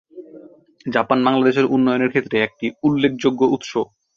Japan 0.85 1.19
বাংলাদেশের 1.25 1.65
উন্নয়নের 1.75 2.11
ক্ষেত্রে 2.11 2.37
একটি 2.41 2.65
উল্লেখযোগ্য 2.83 3.41
উৎস। 3.55 3.71